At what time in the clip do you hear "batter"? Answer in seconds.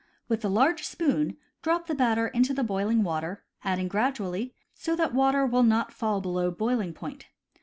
1.93-2.27